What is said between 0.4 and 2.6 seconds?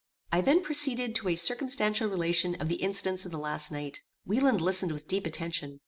then proceeded to a circumstantial relation